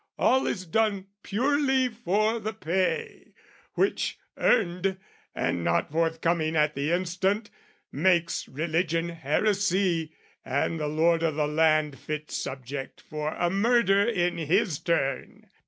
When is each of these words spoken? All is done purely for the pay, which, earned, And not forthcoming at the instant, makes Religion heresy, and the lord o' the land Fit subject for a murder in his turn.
All 0.17 0.47
is 0.47 0.65
done 0.65 1.05
purely 1.21 1.87
for 1.87 2.39
the 2.39 2.53
pay, 2.53 3.33
which, 3.75 4.17
earned, 4.35 4.97
And 5.35 5.63
not 5.63 5.91
forthcoming 5.91 6.55
at 6.55 6.73
the 6.73 6.91
instant, 6.91 7.51
makes 7.91 8.47
Religion 8.47 9.09
heresy, 9.09 10.13
and 10.43 10.79
the 10.79 10.87
lord 10.87 11.21
o' 11.21 11.29
the 11.31 11.45
land 11.45 11.99
Fit 11.99 12.31
subject 12.31 12.99
for 12.99 13.35
a 13.35 13.51
murder 13.51 14.01
in 14.03 14.37
his 14.39 14.79
turn. 14.79 15.51